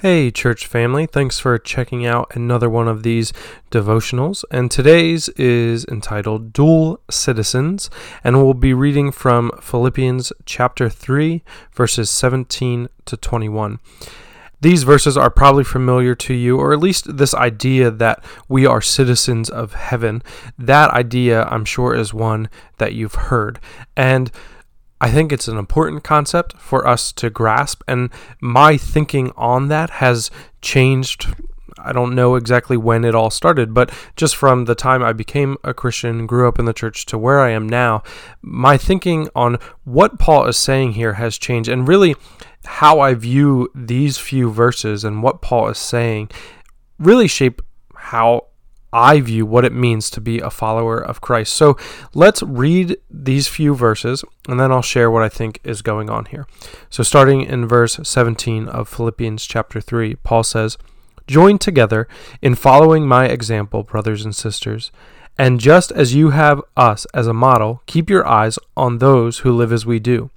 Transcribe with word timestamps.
Hey, 0.00 0.30
church 0.30 0.66
family, 0.66 1.06
thanks 1.06 1.38
for 1.38 1.56
checking 1.56 2.04
out 2.04 2.30
another 2.34 2.68
one 2.68 2.86
of 2.86 3.02
these 3.02 3.32
devotionals. 3.70 4.44
And 4.50 4.70
today's 4.70 5.30
is 5.30 5.86
entitled 5.86 6.52
Dual 6.52 7.00
Citizens, 7.10 7.88
and 8.22 8.36
we'll 8.36 8.52
be 8.52 8.74
reading 8.74 9.10
from 9.10 9.50
Philippians 9.58 10.34
chapter 10.44 10.90
3, 10.90 11.42
verses 11.72 12.10
17 12.10 12.90
to 13.06 13.16
21. 13.16 13.80
These 14.60 14.82
verses 14.82 15.16
are 15.16 15.30
probably 15.30 15.64
familiar 15.64 16.14
to 16.14 16.34
you, 16.34 16.58
or 16.58 16.74
at 16.74 16.80
least 16.80 17.16
this 17.16 17.32
idea 17.32 17.90
that 17.90 18.22
we 18.50 18.66
are 18.66 18.82
citizens 18.82 19.48
of 19.48 19.72
heaven. 19.72 20.22
That 20.58 20.90
idea, 20.90 21.44
I'm 21.44 21.64
sure, 21.64 21.94
is 21.94 22.12
one 22.12 22.50
that 22.76 22.92
you've 22.92 23.14
heard. 23.14 23.58
And 23.96 24.30
I 25.00 25.10
think 25.10 25.32
it's 25.32 25.48
an 25.48 25.58
important 25.58 26.04
concept 26.04 26.56
for 26.58 26.86
us 26.86 27.12
to 27.12 27.30
grasp, 27.30 27.82
and 27.86 28.10
my 28.40 28.76
thinking 28.76 29.32
on 29.36 29.68
that 29.68 29.90
has 29.90 30.30
changed. 30.62 31.34
I 31.78 31.92
don't 31.92 32.14
know 32.14 32.36
exactly 32.36 32.76
when 32.76 33.04
it 33.04 33.14
all 33.14 33.30
started, 33.30 33.74
but 33.74 33.92
just 34.16 34.34
from 34.34 34.64
the 34.64 34.74
time 34.74 35.02
I 35.02 35.12
became 35.12 35.58
a 35.62 35.74
Christian, 35.74 36.26
grew 36.26 36.48
up 36.48 36.58
in 36.58 36.64
the 36.64 36.72
church 36.72 37.04
to 37.06 37.18
where 37.18 37.40
I 37.40 37.50
am 37.50 37.68
now, 37.68 38.02
my 38.40 38.78
thinking 38.78 39.28
on 39.34 39.58
what 39.84 40.18
Paul 40.18 40.46
is 40.46 40.56
saying 40.56 40.92
here 40.92 41.14
has 41.14 41.36
changed, 41.36 41.68
and 41.68 41.86
really 41.86 42.16
how 42.64 43.00
I 43.00 43.14
view 43.14 43.70
these 43.74 44.18
few 44.18 44.50
verses 44.50 45.04
and 45.04 45.22
what 45.22 45.42
Paul 45.42 45.68
is 45.68 45.78
saying 45.78 46.30
really 46.98 47.28
shape 47.28 47.62
how 47.94 48.46
I 48.96 49.20
view 49.20 49.44
what 49.44 49.66
it 49.66 49.74
means 49.74 50.08
to 50.08 50.22
be 50.22 50.40
a 50.40 50.48
follower 50.48 50.98
of 50.98 51.20
Christ. 51.20 51.52
So 51.52 51.76
let's 52.14 52.42
read 52.42 52.96
these 53.10 53.46
few 53.46 53.74
verses 53.74 54.24
and 54.48 54.58
then 54.58 54.72
I'll 54.72 54.80
share 54.80 55.10
what 55.10 55.22
I 55.22 55.28
think 55.28 55.60
is 55.62 55.82
going 55.82 56.08
on 56.08 56.24
here. 56.24 56.46
So 56.88 57.02
starting 57.02 57.42
in 57.42 57.68
verse 57.68 58.00
17 58.02 58.68
of 58.68 58.88
Philippians 58.88 59.44
chapter 59.44 59.82
3, 59.82 60.14
Paul 60.14 60.42
says, 60.42 60.78
Join 61.26 61.58
together 61.58 62.08
in 62.40 62.54
following 62.54 63.06
my 63.06 63.26
example, 63.26 63.82
brothers 63.82 64.24
and 64.24 64.34
sisters. 64.34 64.90
And 65.36 65.60
just 65.60 65.92
as 65.92 66.14
you 66.14 66.30
have 66.30 66.62
us 66.74 67.06
as 67.12 67.26
a 67.26 67.34
model, 67.34 67.82
keep 67.84 68.08
your 68.08 68.26
eyes 68.26 68.58
on 68.78 68.96
those 68.96 69.40
who 69.40 69.52
live 69.52 69.72
as 69.72 69.84
we 69.84 69.98
do. 69.98 70.30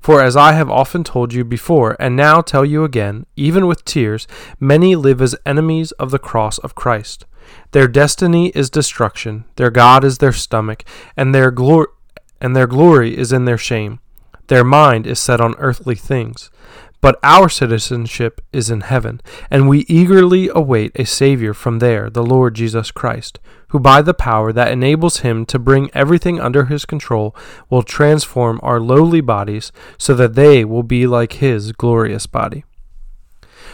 For 0.00 0.22
as 0.22 0.36
I 0.36 0.52
have 0.52 0.70
often 0.70 1.04
told 1.04 1.32
you 1.32 1.44
before, 1.44 1.96
and 2.00 2.16
now 2.16 2.40
tell 2.40 2.64
you 2.64 2.84
again, 2.84 3.26
even 3.36 3.66
with 3.66 3.84
tears, 3.84 4.26
many 4.58 4.96
live 4.96 5.20
as 5.20 5.36
enemies 5.44 5.92
of 5.92 6.10
the 6.10 6.18
cross 6.18 6.58
of 6.58 6.74
Christ. 6.74 7.26
Their 7.72 7.88
destiny 7.88 8.48
is 8.50 8.70
destruction, 8.70 9.44
their 9.56 9.70
God 9.70 10.04
is 10.04 10.18
their 10.18 10.32
stomach, 10.32 10.84
and 11.16 11.34
their 11.34 11.50
glory 11.50 11.88
and 12.40 12.56
their 12.56 12.66
glory 12.66 13.16
is 13.16 13.32
in 13.32 13.44
their 13.44 13.58
shame. 13.58 14.00
Their 14.46 14.64
mind 14.64 15.06
is 15.06 15.20
set 15.20 15.40
on 15.40 15.54
earthly 15.58 15.94
things. 15.94 16.50
But 17.00 17.18
our 17.22 17.48
citizenship 17.48 18.40
is 18.52 18.70
in 18.70 18.82
heaven, 18.82 19.20
and 19.50 19.68
we 19.68 19.86
eagerly 19.88 20.50
await 20.54 20.92
a 20.94 21.06
Savior 21.06 21.54
from 21.54 21.78
there, 21.78 22.10
the 22.10 22.22
Lord 22.22 22.54
Jesus 22.54 22.90
Christ, 22.90 23.38
who 23.68 23.78
by 23.78 24.02
the 24.02 24.14
power 24.14 24.52
that 24.52 24.70
enables 24.70 25.18
him 25.18 25.46
to 25.46 25.58
bring 25.58 25.90
everything 25.94 26.38
under 26.38 26.66
his 26.66 26.84
control 26.84 27.34
will 27.70 27.82
transform 27.82 28.60
our 28.62 28.80
lowly 28.80 29.20
bodies 29.22 29.72
so 29.96 30.14
that 30.14 30.34
they 30.34 30.64
will 30.64 30.82
be 30.82 31.06
like 31.06 31.34
his 31.34 31.72
glorious 31.72 32.26
body. 32.26 32.64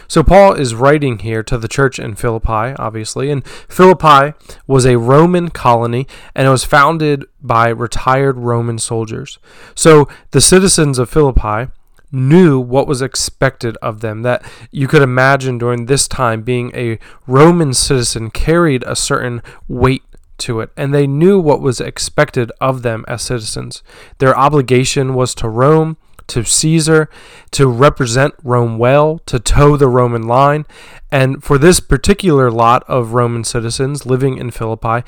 So 0.07 0.23
Paul 0.23 0.53
is 0.53 0.73
writing 0.73 1.19
here 1.19 1.43
to 1.43 1.57
the 1.57 1.67
church 1.67 1.99
in 1.99 2.15
Philippi, 2.15 2.73
obviously, 2.79 3.29
and 3.29 3.45
Philippi 3.45 4.33
was 4.65 4.85
a 4.85 4.97
Roman 4.97 5.49
colony 5.49 6.07
and 6.33 6.47
it 6.47 6.51
was 6.51 6.63
founded 6.63 7.25
by 7.41 7.67
retired 7.67 8.37
Roman 8.37 8.77
soldiers. 8.77 9.37
So 9.75 10.07
the 10.31 10.39
citizens 10.39 10.97
of 10.97 11.09
Philippi 11.09 11.71
knew 12.11 12.59
what 12.59 12.87
was 12.87 13.01
expected 13.01 13.77
of 13.81 14.01
them. 14.01 14.21
That 14.21 14.43
you 14.71 14.87
could 14.87 15.01
imagine 15.01 15.57
during 15.57 15.85
this 15.85 16.07
time 16.07 16.41
being 16.41 16.71
a 16.75 16.99
Roman 17.25 17.73
citizen 17.73 18.31
carried 18.31 18.83
a 18.83 18.95
certain 18.95 19.41
weight 19.67 20.03
to 20.39 20.59
it, 20.59 20.69
and 20.77 20.93
they 20.93 21.07
knew 21.07 21.39
what 21.39 21.61
was 21.61 21.81
expected 21.81 22.51
of 22.61 22.81
them 22.81 23.05
as 23.07 23.21
citizens. 23.21 23.83
Their 24.19 24.37
obligation 24.37 25.13
was 25.13 25.33
to 25.35 25.49
Rome, 25.49 25.97
to 26.27 26.43
Caesar, 26.43 27.09
to 27.51 27.67
represent 27.67 28.35
Rome 28.43 28.77
well, 28.77 29.19
to 29.25 29.39
toe 29.39 29.77
the 29.77 29.87
Roman 29.87 30.23
line. 30.23 30.65
And 31.11 31.43
for 31.43 31.57
this 31.57 31.79
particular 31.79 32.51
lot 32.51 32.83
of 32.87 33.13
Roman 33.13 33.43
citizens 33.43 34.05
living 34.05 34.37
in 34.37 34.51
Philippi, 34.51 35.03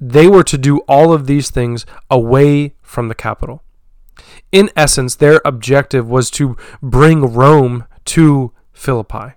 they 0.00 0.26
were 0.26 0.44
to 0.44 0.58
do 0.58 0.78
all 0.88 1.12
of 1.12 1.26
these 1.26 1.50
things 1.50 1.86
away 2.10 2.74
from 2.82 3.08
the 3.08 3.14
capital. 3.14 3.62
In 4.50 4.70
essence, 4.76 5.14
their 5.14 5.40
objective 5.44 6.08
was 6.08 6.30
to 6.32 6.56
bring 6.82 7.32
Rome 7.32 7.86
to 8.06 8.52
Philippi 8.72 9.34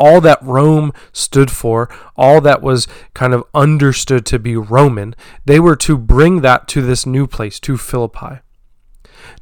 all 0.00 0.20
that 0.22 0.42
Rome 0.42 0.92
stood 1.12 1.50
for, 1.50 1.88
all 2.16 2.40
that 2.40 2.62
was 2.62 2.88
kind 3.12 3.34
of 3.34 3.44
understood 3.54 4.24
to 4.26 4.38
be 4.38 4.56
Roman, 4.56 5.14
they 5.44 5.60
were 5.60 5.76
to 5.76 5.98
bring 5.98 6.40
that 6.40 6.66
to 6.68 6.80
this 6.80 7.04
new 7.04 7.26
place, 7.26 7.60
to 7.60 7.76
Philippi. 7.76 8.40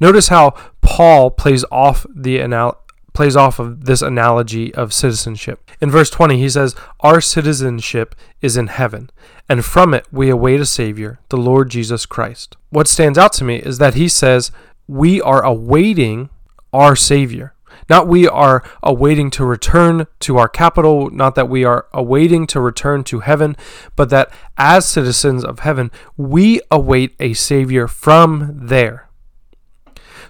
Notice 0.01 0.29
how 0.29 0.55
Paul 0.83 1.31
plays 1.31 1.65
off 1.71 2.05
the 2.13 2.39
anal- 2.39 2.77
plays 3.19 3.35
off 3.35 3.59
of 3.59 3.87
this 3.87 4.01
analogy 4.01 4.73
of 4.77 4.95
citizenship. 4.95 5.69
In 5.81 5.91
verse 5.91 6.09
20, 6.09 6.39
he 6.39 6.49
says, 6.49 6.77
Our 7.01 7.21
citizenship 7.21 8.15
is 8.41 8.57
in 8.57 8.69
heaven, 8.69 9.11
and 9.49 9.65
from 9.65 9.93
it 9.93 10.07
we 10.13 10.31
await 10.31 10.61
a 10.61 10.65
Savior, 10.65 11.19
the 11.29 11.37
Lord 11.37 11.69
Jesus 11.69 12.07
Christ. 12.07 12.57
What 12.71 12.87
stands 12.87 13.19
out 13.19 13.33
to 13.33 13.43
me 13.43 13.57
is 13.57 13.79
that 13.79 13.95
he 13.95 14.07
says, 14.07 14.53
We 14.87 15.21
are 15.21 15.45
awaiting 15.45 16.29
our 16.73 16.95
Savior. 16.95 17.55
Not 17.91 18.07
we 18.07 18.29
are 18.29 18.63
awaiting 18.85 19.31
to 19.31 19.45
return 19.45 20.07
to 20.21 20.37
our 20.37 20.49
capital, 20.49 21.11
not 21.11 21.35
that 21.35 21.49
we 21.49 21.65
are 21.65 21.87
awaiting 21.93 22.47
to 22.47 22.61
return 22.61 23.03
to 23.03 23.19
heaven, 23.19 23.57
but 23.97 24.11
that 24.11 24.33
as 24.57 24.87
citizens 24.87 25.45
of 25.45 25.59
heaven, 25.59 25.91
we 26.17 26.61
await 26.71 27.17
a 27.19 27.35
Savior 27.35 27.89
from 27.89 28.53
there. 28.55 29.08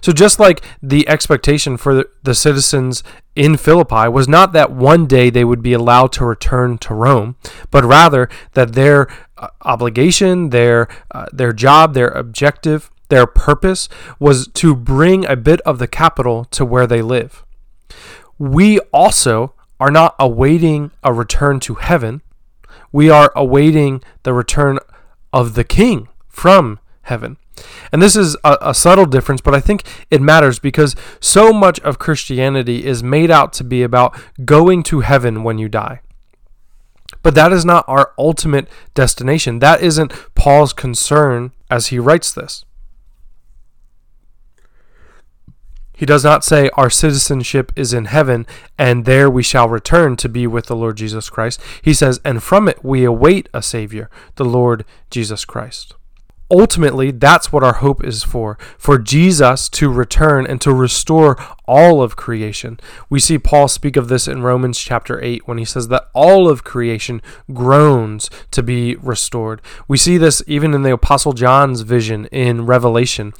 So, 0.01 0.11
just 0.11 0.39
like 0.39 0.61
the 0.81 1.07
expectation 1.07 1.77
for 1.77 2.05
the 2.23 2.35
citizens 2.35 3.03
in 3.35 3.57
Philippi 3.57 4.07
was 4.07 4.27
not 4.27 4.53
that 4.53 4.71
one 4.71 5.05
day 5.05 5.29
they 5.29 5.43
would 5.43 5.61
be 5.61 5.73
allowed 5.73 6.11
to 6.13 6.25
return 6.25 6.77
to 6.79 6.93
Rome, 6.93 7.35
but 7.71 7.83
rather 7.83 8.29
that 8.53 8.73
their 8.73 9.07
uh, 9.37 9.47
obligation, 9.61 10.49
their, 10.49 10.87
uh, 11.11 11.27
their 11.31 11.53
job, 11.53 11.93
their 11.93 12.09
objective, 12.09 12.91
their 13.09 13.25
purpose 13.25 13.89
was 14.19 14.47
to 14.47 14.75
bring 14.75 15.25
a 15.25 15.35
bit 15.35 15.61
of 15.61 15.79
the 15.79 15.87
capital 15.87 16.45
to 16.45 16.63
where 16.63 16.87
they 16.87 17.01
live. 17.01 17.43
We 18.37 18.79
also 18.93 19.53
are 19.79 19.91
not 19.91 20.15
awaiting 20.19 20.91
a 21.03 21.13
return 21.13 21.59
to 21.61 21.75
heaven, 21.75 22.21
we 22.91 23.09
are 23.09 23.31
awaiting 23.35 24.01
the 24.23 24.33
return 24.33 24.79
of 25.31 25.53
the 25.53 25.63
King 25.63 26.07
from 26.27 26.79
heaven. 27.03 27.37
And 27.91 28.01
this 28.01 28.15
is 28.15 28.35
a, 28.43 28.57
a, 28.61 28.73
subtle 28.73 29.05
difference, 29.05 29.41
but 29.41 29.55
I 29.55 29.59
think 29.59 29.83
it 30.09 30.21
matters 30.21 30.59
because 30.59 30.95
so 31.19 31.51
much 31.51 31.79
of 31.81 31.99
Christianity 31.99 32.85
is 32.85 33.03
made 33.03 33.31
out 33.31 33.53
to 33.53 33.63
be 33.63 33.83
about 33.83 34.19
going 34.45 34.83
to 34.83 35.01
heaven 35.01 35.43
when 35.43 35.57
you 35.57 35.69
die. 35.69 36.01
But 37.23 37.35
that 37.35 37.51
is 37.51 37.65
not 37.65 37.85
our 37.87 38.13
ultimate 38.17 38.67
destination. 38.93 39.59
That 39.59 39.81
isn't 39.81 40.13
Paul's 40.35 40.73
concern 40.73 41.51
as 41.69 41.87
he 41.87 41.99
writes 41.99 42.31
this. 42.31 42.65
He 45.95 46.05
does 46.05 46.23
not 46.23 46.45
say 46.45 46.69
our 46.75 46.89
citizenship 46.89 47.73
is 47.75 47.91
in 47.91 48.05
heaven 48.05 48.47
and 48.77 49.03
there 49.03 49.29
we 49.29 49.43
shall 49.43 49.67
return 49.67 50.15
to 50.17 50.29
be 50.29 50.47
with 50.47 50.67
the 50.67 50.75
Lord 50.75 50.95
Jesus 50.95 51.29
Christ. 51.29 51.59
He 51.81 51.93
says, 51.93 52.21
and 52.23 52.41
from 52.41 52.69
it 52.69 52.85
we 52.85 53.03
await 53.03 53.49
a 53.53 53.61
Savior, 53.61 54.09
the 54.35 54.45
Lord 54.45 54.85
Jesus 55.09 55.43
Christ 55.43 55.95
ultimately 56.51 57.11
that's 57.11 57.51
what 57.51 57.63
our 57.63 57.75
hope 57.75 58.03
is 58.03 58.23
for 58.23 58.57
for 58.77 58.97
Jesus 58.97 59.69
to 59.69 59.91
return 59.91 60.45
and 60.45 60.59
to 60.61 60.73
restore 60.73 61.37
all 61.65 62.01
of 62.01 62.15
creation. 62.15 62.79
We 63.09 63.19
see 63.19 63.37
Paul 63.37 63.67
speak 63.67 63.95
of 63.95 64.07
this 64.07 64.27
in 64.27 64.41
Romans 64.41 64.79
chapter 64.79 65.21
8 65.23 65.47
when 65.47 65.57
he 65.57 65.65
says 65.65 65.87
that 65.89 66.07
all 66.13 66.49
of 66.49 66.63
creation 66.63 67.21
groans 67.53 68.29
to 68.51 68.63
be 68.63 68.95
restored. 68.95 69.61
We 69.87 69.97
see 69.97 70.17
this 70.17 70.41
even 70.47 70.73
in 70.73 70.83
the 70.83 70.93
apostle 70.93 71.33
John's 71.33 71.81
vision 71.81 72.25
in 72.27 72.65
Revelation 72.65 73.33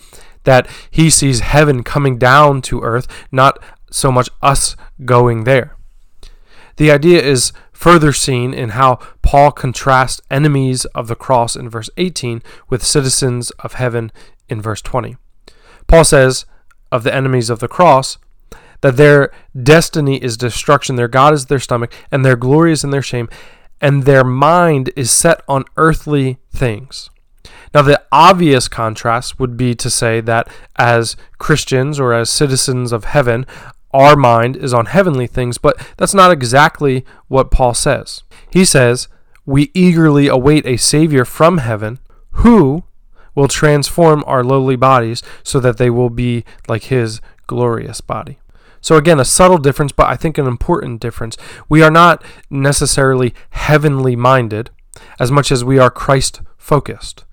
that 0.44 0.68
he 0.90 1.10
sees 1.10 1.42
heaven 1.42 1.84
coming 1.84 2.18
down 2.18 2.62
to 2.64 2.82
earth, 2.82 3.08
not 3.32 3.62
so 3.92 4.12
much 4.12 4.30
us 4.42 4.76
going 5.04 5.44
there. 5.44 5.76
The 6.78 6.92
idea 6.92 7.22
is 7.22 7.52
further 7.80 8.12
seen 8.12 8.54
in 8.54 8.72
how 8.72 9.00
Paul 9.22 9.54
contrasts 9.54 10.20
enemies 10.30 10.84
of 10.88 11.08
the 11.08 11.16
cross 11.16 11.56
in 11.56 11.70
verse 11.70 11.90
18 11.96 12.44
with 12.70 12.84
citizens 12.84 13.52
of 13.52 13.76
heaven 13.76 14.12
in 14.50 14.62
verse 14.62 14.82
20. 14.82 15.16
Paul 15.88 16.04
says 16.04 16.46
of 16.92 17.04
the 17.04 17.16
enemies 17.16 17.50
of 17.50 17.60
the 17.60 17.70
cross 17.70 18.18
that 18.82 18.98
their 18.98 19.32
destiny 19.64 20.18
is 20.18 20.36
destruction, 20.36 20.98
their 20.98 21.08
God 21.08 21.34
is 21.34 21.46
their 21.46 21.58
stomach, 21.58 21.94
and 22.12 22.26
their 22.26 22.36
glory 22.36 22.74
is 22.74 22.84
in 22.84 22.90
their 22.90 23.02
shame, 23.02 23.30
and 23.80 24.04
their 24.04 24.26
mind 24.26 24.92
is 24.98 25.10
set 25.10 25.42
on 25.48 25.64
earthly 25.78 26.38
things. 26.52 27.10
Now, 27.74 27.84
the 27.84 28.04
obvious 28.12 28.68
contrast 28.68 29.40
would 29.40 29.56
be 29.56 29.74
to 29.76 29.90
say 29.90 30.20
that 30.20 30.50
as 30.76 31.16
Christians 31.38 31.98
or 31.98 32.14
as 32.14 32.30
citizens 32.30 32.92
of 32.92 33.06
heaven, 33.06 33.46
our 33.92 34.16
mind 34.16 34.56
is 34.56 34.74
on 34.74 34.88
heavenly 34.88 35.28
things, 35.28 35.58
but 35.58 35.80
that's 35.98 36.14
not 36.14 36.32
exactly 36.32 37.06
what 37.28 37.52
Paul 37.52 37.74
says. 37.74 38.24
He 38.50 38.66
says, 38.66 39.08
We 39.46 39.72
eagerly 39.74 40.28
await 40.28 40.66
a 40.66 40.78
Savior 40.78 41.26
from 41.26 41.58
heaven 41.58 42.00
who 42.32 42.84
will 43.36 43.48
transform 43.48 44.24
our 44.28 44.44
lowly 44.44 44.76
bodies 44.76 45.24
so 45.44 45.60
that 45.60 45.78
they 45.78 45.90
will 45.90 46.10
be 46.10 46.44
like 46.68 46.84
his 46.86 47.22
glorious 47.48 48.02
body. 48.02 48.40
So, 48.82 48.96
again, 48.96 49.20
a 49.20 49.26
subtle 49.26 49.58
difference, 49.58 49.92
but 49.92 50.08
I 50.08 50.16
think 50.16 50.38
an 50.38 50.48
important 50.48 51.02
difference. 51.02 51.36
We 51.68 51.82
are 51.82 51.92
not 51.92 52.24
necessarily 52.50 53.34
heavenly 53.50 54.16
minded 54.16 54.70
as 55.20 55.32
much 55.32 55.52
as 55.52 55.64
we 55.64 55.80
are 55.80 55.92
Christ 55.92 56.42
focused. 56.58 57.26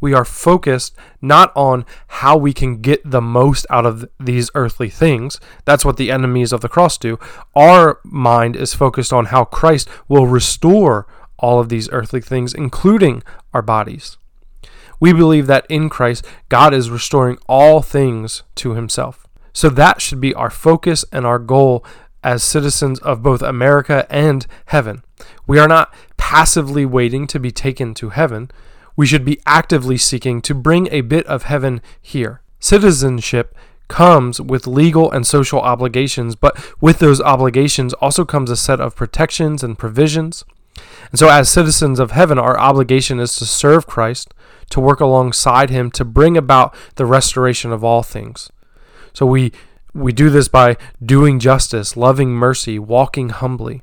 We 0.00 0.14
are 0.14 0.24
focused 0.24 0.94
not 1.20 1.52
on 1.56 1.84
how 2.08 2.36
we 2.36 2.52
can 2.52 2.80
get 2.80 3.08
the 3.08 3.20
most 3.20 3.66
out 3.70 3.86
of 3.86 4.08
these 4.20 4.50
earthly 4.54 4.90
things. 4.90 5.40
That's 5.64 5.84
what 5.84 5.96
the 5.96 6.10
enemies 6.10 6.52
of 6.52 6.60
the 6.60 6.68
cross 6.68 6.98
do. 6.98 7.18
Our 7.54 8.00
mind 8.04 8.56
is 8.56 8.74
focused 8.74 9.12
on 9.12 9.26
how 9.26 9.44
Christ 9.44 9.88
will 10.08 10.26
restore 10.26 11.06
all 11.38 11.60
of 11.60 11.68
these 11.68 11.90
earthly 11.90 12.20
things, 12.20 12.54
including 12.54 13.22
our 13.52 13.62
bodies. 13.62 14.16
We 14.98 15.12
believe 15.12 15.46
that 15.46 15.66
in 15.68 15.88
Christ, 15.88 16.26
God 16.48 16.72
is 16.72 16.90
restoring 16.90 17.38
all 17.48 17.82
things 17.82 18.42
to 18.56 18.74
himself. 18.74 19.26
So 19.52 19.68
that 19.70 20.00
should 20.00 20.20
be 20.20 20.34
our 20.34 20.50
focus 20.50 21.04
and 21.12 21.26
our 21.26 21.38
goal 21.38 21.84
as 22.22 22.42
citizens 22.42 22.98
of 23.00 23.22
both 23.22 23.42
America 23.42 24.06
and 24.10 24.46
heaven. 24.66 25.02
We 25.46 25.58
are 25.58 25.68
not 25.68 25.94
passively 26.16 26.84
waiting 26.84 27.26
to 27.28 27.38
be 27.38 27.50
taken 27.50 27.94
to 27.94 28.10
heaven. 28.10 28.50
We 28.96 29.06
should 29.06 29.24
be 29.24 29.40
actively 29.46 29.98
seeking 29.98 30.40
to 30.42 30.54
bring 30.54 30.88
a 30.90 31.02
bit 31.02 31.26
of 31.26 31.44
heaven 31.44 31.82
here. 32.00 32.40
Citizenship 32.58 33.54
comes 33.88 34.40
with 34.40 34.66
legal 34.66 35.10
and 35.12 35.26
social 35.26 35.60
obligations, 35.60 36.34
but 36.34 36.58
with 36.80 36.98
those 36.98 37.20
obligations 37.20 37.92
also 37.94 38.24
comes 38.24 38.50
a 38.50 38.56
set 38.56 38.80
of 38.80 38.96
protections 38.96 39.62
and 39.62 39.78
provisions. 39.78 40.44
And 41.10 41.18
so, 41.18 41.28
as 41.28 41.48
citizens 41.48 41.98
of 41.98 42.10
heaven, 42.10 42.38
our 42.38 42.58
obligation 42.58 43.20
is 43.20 43.36
to 43.36 43.46
serve 43.46 43.86
Christ, 43.86 44.34
to 44.70 44.80
work 44.80 45.00
alongside 45.00 45.70
him, 45.70 45.90
to 45.92 46.04
bring 46.04 46.36
about 46.36 46.74
the 46.96 47.06
restoration 47.06 47.72
of 47.72 47.84
all 47.84 48.02
things. 48.02 48.50
So, 49.12 49.24
we, 49.24 49.52
we 49.94 50.12
do 50.12 50.28
this 50.28 50.48
by 50.48 50.76
doing 51.02 51.38
justice, 51.38 51.96
loving 51.96 52.30
mercy, 52.30 52.78
walking 52.78 53.30
humbly, 53.30 53.82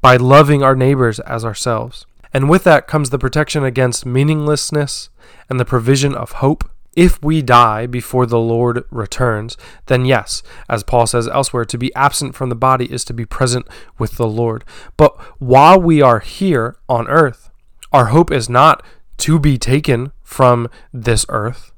by 0.00 0.16
loving 0.16 0.62
our 0.62 0.76
neighbors 0.76 1.18
as 1.20 1.44
ourselves. 1.44 2.06
And 2.32 2.48
with 2.48 2.64
that 2.64 2.86
comes 2.86 3.10
the 3.10 3.18
protection 3.18 3.64
against 3.64 4.06
meaninglessness 4.06 5.10
and 5.48 5.58
the 5.58 5.64
provision 5.64 6.14
of 6.14 6.32
hope. 6.32 6.70
If 6.96 7.22
we 7.22 7.42
die 7.42 7.86
before 7.86 8.26
the 8.26 8.40
Lord 8.40 8.84
returns, 8.90 9.56
then 9.86 10.04
yes, 10.04 10.42
as 10.68 10.82
Paul 10.82 11.06
says 11.06 11.28
elsewhere, 11.28 11.64
to 11.66 11.78
be 11.78 11.94
absent 11.94 12.34
from 12.34 12.48
the 12.48 12.56
body 12.56 12.92
is 12.92 13.04
to 13.04 13.12
be 13.12 13.24
present 13.24 13.68
with 13.98 14.16
the 14.16 14.26
Lord. 14.26 14.64
But 14.96 15.16
while 15.40 15.80
we 15.80 16.02
are 16.02 16.18
here 16.18 16.76
on 16.88 17.06
earth, 17.06 17.50
our 17.92 18.06
hope 18.06 18.32
is 18.32 18.48
not 18.48 18.82
to 19.18 19.38
be 19.38 19.58
taken 19.58 20.12
from 20.22 20.68
this 20.92 21.24
earth, 21.28 21.70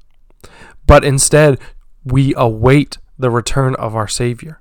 but 0.87 1.05
instead 1.05 1.59
we 2.03 2.33
await 2.35 2.97
the 3.17 3.29
return 3.29 3.75
of 3.75 3.95
our 3.95 4.07
Savior. 4.07 4.59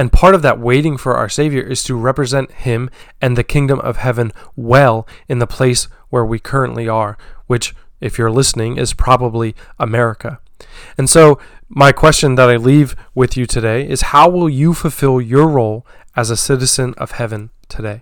And 0.00 0.10
part 0.10 0.34
of 0.34 0.40
that 0.40 0.58
waiting 0.58 0.96
for 0.96 1.14
our 1.14 1.28
Savior 1.28 1.60
is 1.60 1.82
to 1.82 1.94
represent 1.94 2.50
Him 2.52 2.88
and 3.20 3.36
the 3.36 3.44
kingdom 3.44 3.80
of 3.80 3.98
heaven 3.98 4.32
well 4.56 5.06
in 5.28 5.40
the 5.40 5.46
place 5.46 5.88
where 6.08 6.24
we 6.24 6.38
currently 6.38 6.88
are, 6.88 7.18
which 7.48 7.74
if 8.00 8.16
you're 8.16 8.30
listening, 8.30 8.78
is 8.78 8.94
probably 8.94 9.54
America. 9.78 10.40
And 10.96 11.10
so, 11.10 11.38
my 11.68 11.92
question 11.92 12.36
that 12.36 12.48
I 12.48 12.56
leave 12.56 12.96
with 13.14 13.36
you 13.36 13.44
today 13.44 13.86
is 13.86 14.00
how 14.16 14.26
will 14.30 14.48
you 14.48 14.72
fulfill 14.72 15.20
your 15.20 15.46
role 15.46 15.86
as 16.16 16.30
a 16.30 16.36
citizen 16.36 16.94
of 16.96 17.10
heaven 17.10 17.50
today? 17.68 17.98